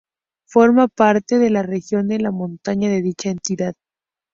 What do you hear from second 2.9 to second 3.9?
dicha entidad.